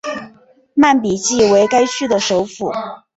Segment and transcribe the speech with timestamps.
[0.73, 2.71] 曼比季为该区的首府。